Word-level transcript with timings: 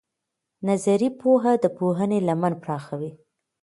نظري 0.67 1.09
پوهه 1.19 1.51
د 1.63 1.65
پوهنې 1.77 2.19
لمن 2.27 2.53
پراخوي. 2.63 3.11